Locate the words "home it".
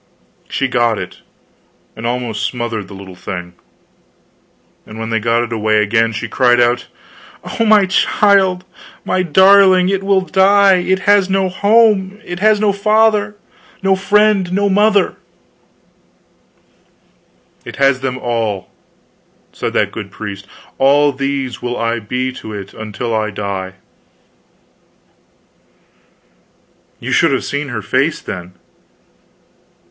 11.49-12.39